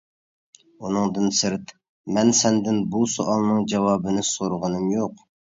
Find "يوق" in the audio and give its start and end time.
4.99-5.25